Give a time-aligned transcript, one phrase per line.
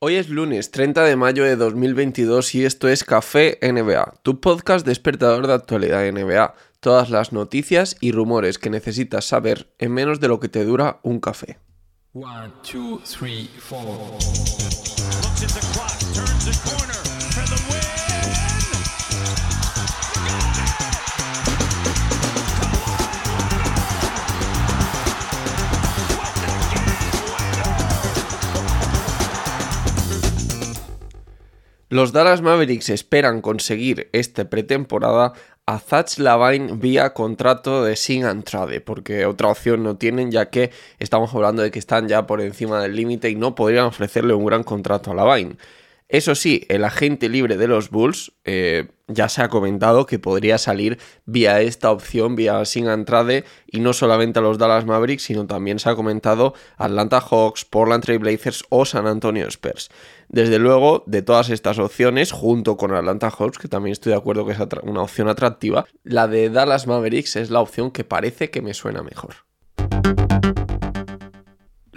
[0.00, 4.86] Hoy es lunes 30 de mayo de 2022 y esto es Café NBA, tu podcast
[4.86, 6.54] despertador de actualidad NBA.
[6.78, 11.00] Todas las noticias y rumores que necesitas saber en menos de lo que te dura
[11.02, 11.58] un café.
[31.90, 35.32] Los Dallas Mavericks esperan conseguir esta pretemporada
[35.64, 40.50] a Zach Lavine vía contrato de Sin and Trade, porque otra opción no tienen, ya
[40.50, 44.34] que estamos hablando de que están ya por encima del límite y no podrían ofrecerle
[44.34, 45.56] un gran contrato a Lavine.
[46.08, 50.56] Eso sí, el agente libre de los Bulls eh, ya se ha comentado que podría
[50.56, 55.46] salir vía esta opción, vía sin entrade, y no solamente a los Dallas Mavericks, sino
[55.46, 59.90] también se ha comentado Atlanta Hawks, Portland Trail Blazers o San Antonio Spurs.
[60.28, 64.46] Desde luego, de todas estas opciones, junto con Atlanta Hawks, que también estoy de acuerdo
[64.46, 68.62] que es una opción atractiva, la de Dallas Mavericks es la opción que parece que
[68.62, 69.34] me suena mejor.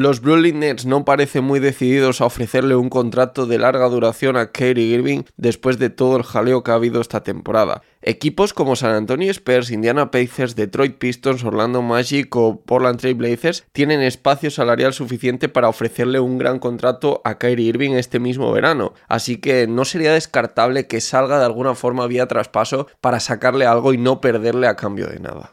[0.00, 4.50] Los Brooklyn Nets no parecen muy decididos a ofrecerle un contrato de larga duración a
[4.50, 7.82] Kyrie Irving después de todo el jaleo que ha habido esta temporada.
[8.00, 13.66] Equipos como San Antonio Spurs, Indiana Pacers, Detroit Pistons, Orlando Magic o Portland Trail Blazers
[13.72, 18.94] tienen espacio salarial suficiente para ofrecerle un gran contrato a Kyrie Irving este mismo verano,
[19.06, 23.92] así que no sería descartable que salga de alguna forma vía traspaso para sacarle algo
[23.92, 25.52] y no perderle a cambio de nada.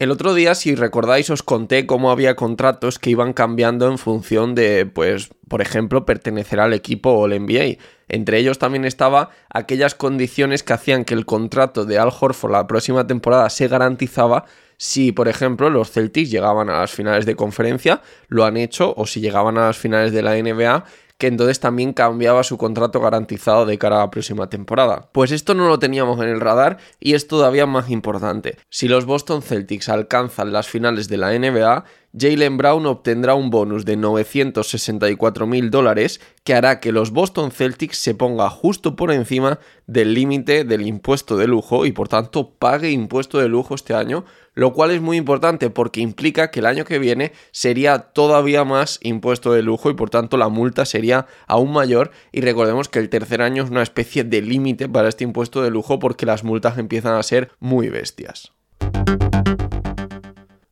[0.00, 4.54] El otro día, si recordáis, os conté cómo había contratos que iban cambiando en función
[4.54, 7.82] de, pues, por ejemplo, pertenecer al equipo o el NBA.
[8.06, 12.68] Entre ellos también estaba aquellas condiciones que hacían que el contrato de Al Horford la
[12.68, 14.44] próxima temporada se garantizaba
[14.78, 19.06] si, por ejemplo, los Celtics llegaban a las finales de conferencia, lo han hecho, o
[19.06, 20.84] si llegaban a las finales de la NBA
[21.18, 25.08] que entonces también cambiaba su contrato garantizado de cara a la próxima temporada.
[25.12, 28.56] Pues esto no lo teníamos en el radar y es todavía más importante.
[28.70, 31.84] Si los Boston Celtics alcanzan las finales de la NBA,
[32.16, 37.98] Jalen Brown obtendrá un bonus de 964 mil dólares que hará que los Boston Celtics
[37.98, 42.90] se ponga justo por encima del límite del impuesto de lujo y por tanto pague
[42.90, 44.24] impuesto de lujo este año,
[44.54, 48.98] lo cual es muy importante porque implica que el año que viene sería todavía más
[49.02, 53.10] impuesto de lujo y por tanto la multa sería aún mayor y recordemos que el
[53.10, 56.78] tercer año es una especie de límite para este impuesto de lujo porque las multas
[56.78, 58.52] empiezan a ser muy bestias.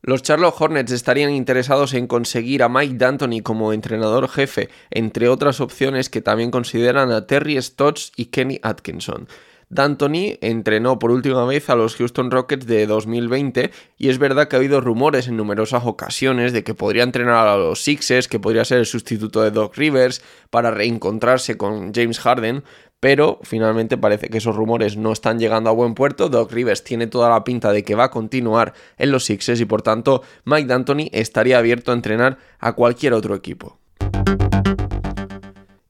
[0.07, 5.61] Los Charlotte Hornets estarían interesados en conseguir a Mike D'Antoni como entrenador jefe, entre otras
[5.61, 9.27] opciones que también consideran a Terry Stotts y Kenny Atkinson.
[9.69, 14.55] D'Antoni entrenó por última vez a los Houston Rockets de 2020 y es verdad que
[14.55, 18.65] ha habido rumores en numerosas ocasiones de que podría entrenar a los Sixers, que podría
[18.65, 22.63] ser el sustituto de Doc Rivers para reencontrarse con James Harden,
[23.01, 26.29] pero finalmente parece que esos rumores no están llegando a buen puerto.
[26.29, 29.65] Doc Rivers tiene toda la pinta de que va a continuar en los Sixers y
[29.65, 33.79] por tanto Mike D'Antoni estaría abierto a entrenar a cualquier otro equipo.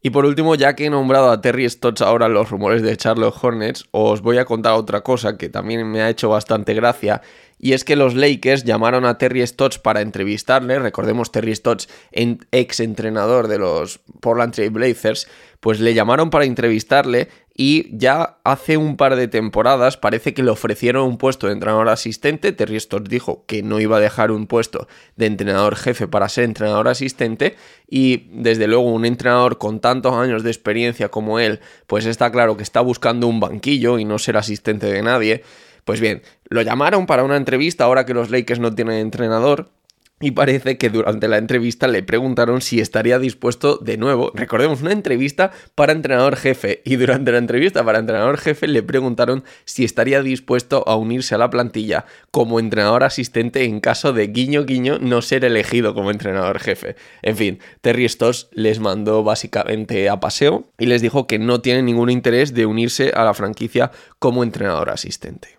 [0.06, 3.34] Y por último, ya que he nombrado a Terry Stotts ahora los rumores de Charlotte
[3.42, 7.22] Hornets, os voy a contar otra cosa que también me ha hecho bastante gracia
[7.58, 12.78] y es que los Lakers llamaron a Terry Stotts para entrevistarle, recordemos Terry Stotts, ex
[12.78, 15.26] entrenador de los Portland Trail Blazers,
[15.58, 17.28] pues le llamaron para entrevistarle
[17.58, 21.88] y ya hace un par de temporadas parece que le ofrecieron un puesto de entrenador
[21.88, 26.28] asistente, Terry Stotts dijo que no iba a dejar un puesto de entrenador jefe para
[26.28, 27.56] ser entrenador asistente
[27.88, 32.58] y desde luego un entrenador con tantos años de experiencia como él, pues está claro
[32.58, 35.42] que está buscando un banquillo y no ser asistente de nadie.
[35.84, 39.70] Pues bien, lo llamaron para una entrevista ahora que los Lakers no tienen entrenador
[40.19, 44.93] y parece que durante la entrevista le preguntaron si estaría dispuesto de nuevo, recordemos una
[44.93, 50.22] entrevista para entrenador jefe, y durante la entrevista para entrenador jefe le preguntaron si estaría
[50.22, 55.21] dispuesto a unirse a la plantilla como entrenador asistente en caso de guiño guiño no
[55.21, 56.97] ser elegido como entrenador jefe.
[57.21, 61.83] En fin, Terry Stoss les mandó básicamente a paseo y les dijo que no tiene
[61.83, 65.55] ningún interés de unirse a la franquicia como entrenador asistente.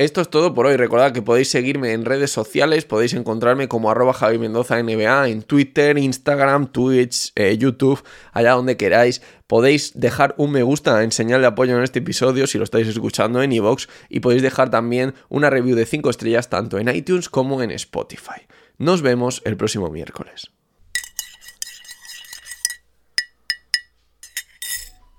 [0.00, 0.76] Esto es todo por hoy.
[0.76, 5.42] Recordad que podéis seguirme en redes sociales, podéis encontrarme como arroba Javi Mendoza NBA en
[5.42, 9.22] Twitter, Instagram, Twitch, eh, YouTube, allá donde queráis.
[9.48, 12.86] Podéis dejar un me gusta en señal de apoyo en este episodio si lo estáis
[12.86, 17.28] escuchando en iVoox y podéis dejar también una review de 5 estrellas tanto en iTunes
[17.28, 18.46] como en Spotify.
[18.76, 20.52] Nos vemos el próximo miércoles.